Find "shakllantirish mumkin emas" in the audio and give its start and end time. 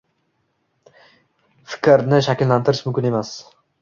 2.29-3.35